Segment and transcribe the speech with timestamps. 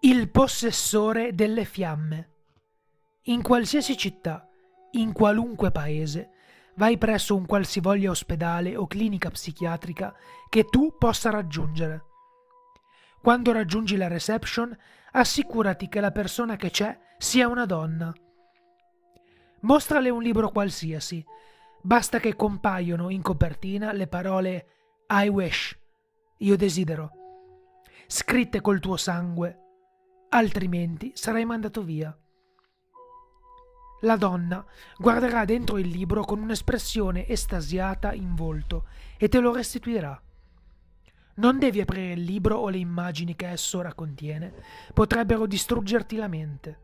[0.00, 2.28] Il possessore delle fiamme.
[3.22, 4.48] In qualsiasi città,
[4.92, 6.30] in qualunque paese,
[6.76, 10.14] vai presso un qualsivoglia ospedale o clinica psichiatrica
[10.48, 12.04] che tu possa raggiungere.
[13.20, 14.72] Quando raggiungi la reception,
[15.10, 18.14] assicurati che la persona che c'è sia una donna.
[19.62, 21.26] Mostrale un libro qualsiasi,
[21.82, 24.66] basta che compaiono in copertina le parole
[25.08, 25.76] I wish,
[26.36, 27.10] io desidero,
[28.06, 29.62] scritte col tuo sangue
[30.30, 32.16] altrimenti sarai mandato via.
[34.02, 34.64] La donna
[34.96, 40.20] guarderà dentro il libro con un'espressione estasiata in volto e te lo restituirà.
[41.36, 44.52] Non devi aprire il libro o le immagini che esso ora contiene,
[44.92, 46.80] potrebbero distruggerti la mente.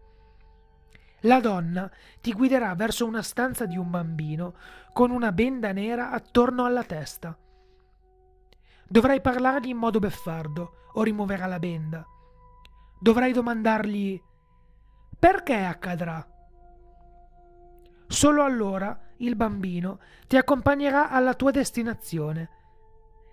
[1.21, 4.55] La donna ti guiderà verso una stanza di un bambino
[4.93, 7.37] con una benda nera attorno alla testa.
[8.87, 12.07] Dovrai parlargli in modo beffardo o rimuoverà la benda
[13.05, 14.19] dovrai domandargli
[15.19, 16.27] perché accadrà.
[18.07, 22.49] Solo allora il bambino ti accompagnerà alla tua destinazione.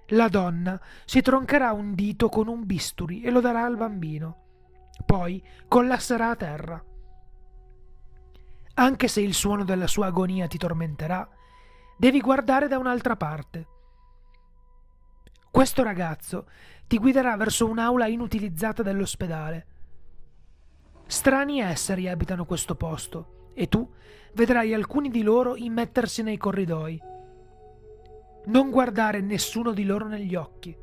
[0.08, 4.90] La donna si troncherà un dito con un bisturi e lo darà al bambino.
[5.06, 6.84] Poi collasserà a terra.
[8.74, 11.26] Anche se il suono della sua agonia ti tormenterà,
[11.98, 13.68] devi guardare da un'altra parte.
[15.50, 16.48] Questo ragazzo
[16.88, 19.68] ti guiderà verso un'aula inutilizzata dell'ospedale.
[21.12, 23.86] Strani esseri abitano questo posto e tu
[24.34, 26.98] vedrai alcuni di loro immettersi nei corridoi.
[28.46, 30.74] Non guardare nessuno di loro negli occhi.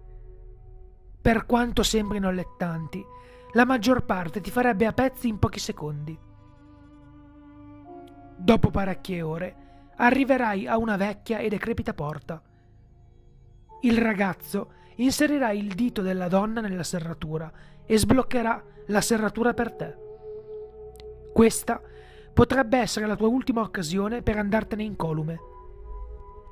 [1.23, 3.03] Per quanto sembrino allettanti,
[3.53, 6.17] la maggior parte ti farebbe a pezzi in pochi secondi.
[8.37, 9.57] Dopo parecchie ore
[9.97, 12.43] arriverai a una vecchia e decrepita porta.
[13.81, 17.51] Il ragazzo inserirà il dito della donna nella serratura
[17.87, 20.07] e sbloccherà la serratura per te.
[21.39, 21.81] Questa
[22.35, 25.39] potrebbe essere la tua ultima occasione per andartene incolume.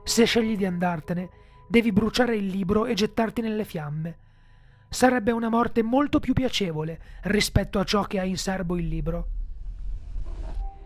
[0.04, 1.28] Se scegli di andartene,
[1.68, 4.18] devi bruciare il libro e gettarti nelle fiamme.
[4.88, 9.28] Sarebbe una morte molto più piacevole rispetto a ciò che ha in serbo il libro.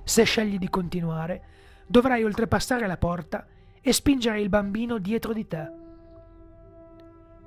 [0.04, 1.42] Se scegli di continuare,
[1.86, 3.46] dovrai oltrepassare la porta
[3.82, 5.72] e spingere il bambino dietro di te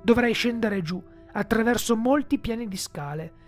[0.04, 3.42] dovrai scendere giù attraverso molti piani di scale.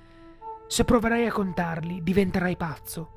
[0.66, 3.10] Se proverai a contarli, diventerai pazzo.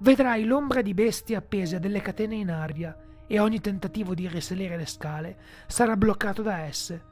[0.00, 2.96] Vedrai l'ombra di bestie appese a delle catene in aria
[3.26, 7.04] e ogni tentativo di risalire le scale sarà bloccato da esse.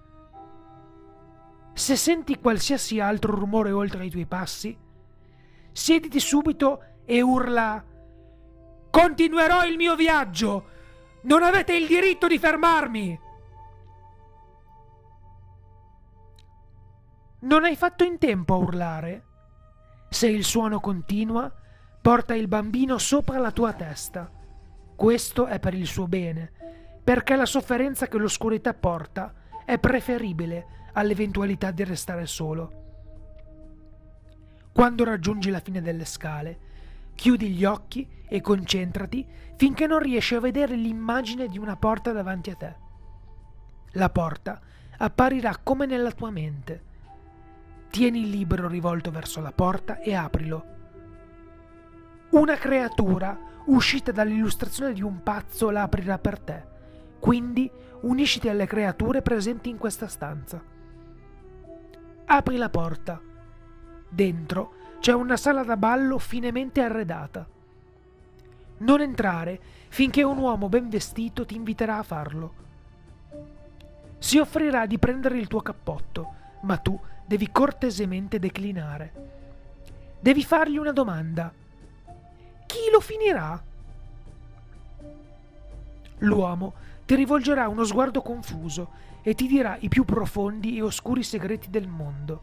[1.72, 4.76] Se senti qualsiasi altro rumore oltre i tuoi passi,
[5.70, 7.84] siediti subito e urla
[8.90, 10.78] Continuerò il mio viaggio!
[11.22, 13.18] Non avete il diritto di fermarmi!
[17.42, 19.24] Non hai fatto in tempo a urlare?
[20.10, 21.50] Se il suono continua,
[22.02, 24.30] porta il bambino sopra la tua testa.
[24.94, 26.52] Questo è per il suo bene,
[27.02, 29.32] perché la sofferenza che l'oscurità porta
[29.64, 32.72] è preferibile all'eventualità di restare solo.
[34.70, 36.58] Quando raggiungi la fine delle scale,
[37.14, 39.26] chiudi gli occhi e concentrati
[39.56, 42.76] finché non riesci a vedere l'immagine di una porta davanti a te.
[43.92, 44.60] La porta
[44.98, 46.88] apparirà come nella tua mente
[47.90, 50.64] Tieni il libro rivolto verso la porta e aprilo.
[52.30, 53.36] Una creatura
[53.66, 56.64] uscita dall'illustrazione di un pazzo la aprirà per te.
[57.18, 57.68] Quindi
[58.02, 60.62] unisciti alle creature presenti in questa stanza.
[62.26, 63.20] Apri la porta.
[64.08, 67.44] Dentro c'è una sala da ballo finemente arredata.
[68.78, 72.54] Non entrare finché un uomo ben vestito ti inviterà a farlo.
[74.18, 76.98] Si offrirà di prendere il tuo cappotto, ma tu
[77.30, 79.12] devi cortesemente declinare.
[80.18, 81.52] Devi fargli una domanda.
[82.66, 83.62] Chi lo finirà?
[86.18, 86.72] L'uomo
[87.06, 88.88] ti rivolgerà uno sguardo confuso
[89.22, 92.42] e ti dirà i più profondi e oscuri segreti del mondo.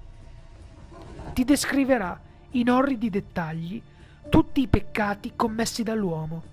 [1.34, 2.18] Ti descriverà
[2.52, 3.82] in orridi dettagli
[4.30, 6.44] tutti i peccati commessi dall'uomo.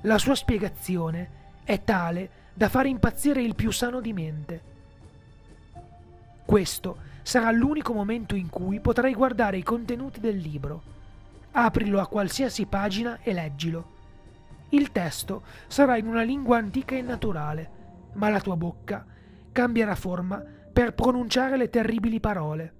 [0.00, 1.30] La sua spiegazione
[1.62, 4.62] è tale da fare impazzire il più sano di mente.
[6.44, 10.82] Questo sarà l'unico momento in cui potrai guardare i contenuti del libro.
[11.52, 14.00] Aprilo a qualsiasi pagina e leggilo.
[14.70, 17.70] Il testo sarà in una lingua antica e naturale,
[18.14, 19.04] ma la tua bocca
[19.52, 20.42] cambierà forma
[20.72, 22.74] per pronunciare le terribili parole.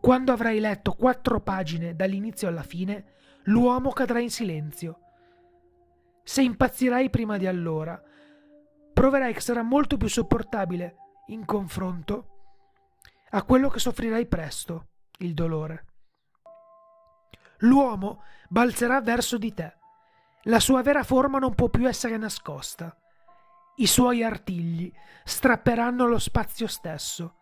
[0.00, 3.04] Quando avrai letto quattro pagine dall'inizio alla fine,
[3.44, 4.98] l'uomo cadrà in silenzio.
[6.22, 8.02] Se impazzirai prima di allora,
[8.94, 10.96] proverai che sarà molto più sopportabile
[11.26, 12.39] in confronto
[13.30, 14.88] a quello che soffrirai presto,
[15.18, 15.86] il dolore.
[17.58, 19.76] L'uomo balzerà verso di te.
[20.44, 22.96] La sua vera forma non può più essere nascosta.
[23.76, 24.92] I suoi artigli
[25.24, 27.36] strapperanno lo spazio stesso.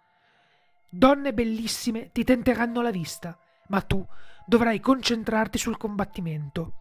[0.91, 3.39] Donne bellissime ti tenteranno la vista,
[3.69, 4.05] ma tu
[4.47, 6.73] dovrai concentrarti sul combattimento.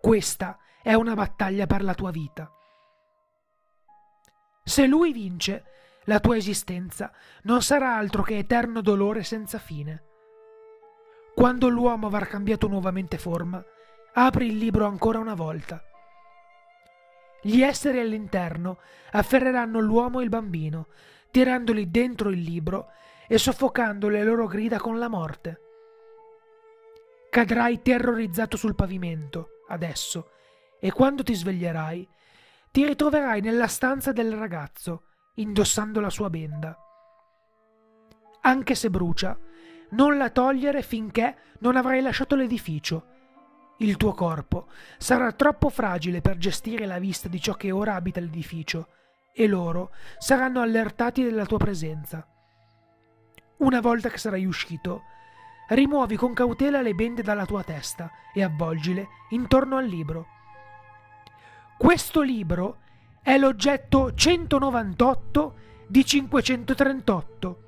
[0.00, 2.50] Questa è una battaglia per la tua vita.
[4.64, 5.64] Se lui vince,
[6.04, 7.12] la tua esistenza
[7.42, 10.04] non sarà altro che eterno dolore senza fine.
[11.34, 13.62] Quando l'uomo avrà cambiato nuovamente forma,
[14.14, 15.82] apri il libro ancora una volta.
[17.42, 18.78] Gli esseri all'interno
[19.12, 20.88] afferreranno l'uomo e il bambino,
[21.30, 22.90] tirandoli dentro il libro
[23.28, 25.60] e soffocando le loro grida con la morte.
[27.30, 30.32] Cadrai terrorizzato sul pavimento, adesso,
[30.80, 32.08] e quando ti sveglierai,
[32.72, 35.04] ti ritroverai nella stanza del ragazzo,
[35.34, 36.76] indossando la sua benda.
[38.42, 39.38] Anche se brucia,
[39.90, 43.06] non la togliere finché non avrai lasciato l'edificio.
[43.78, 44.68] Il tuo corpo
[44.98, 48.88] sarà troppo fragile per gestire la vista di ciò che ora abita l'edificio,
[49.32, 52.26] e loro saranno allertati della tua presenza.
[53.58, 55.02] Una volta che sarai uscito,
[55.68, 60.26] rimuovi con cautela le bende dalla tua testa e avvolgile intorno al libro.
[61.78, 62.80] Questo libro
[63.22, 65.54] è l'oggetto 198
[65.86, 67.62] di 538.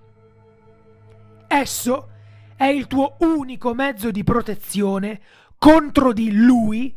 [1.48, 2.08] Esso
[2.56, 5.20] è il tuo unico mezzo di protezione
[5.58, 6.94] contro di lui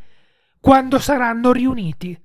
[0.59, 2.19] quando saranno riuniti.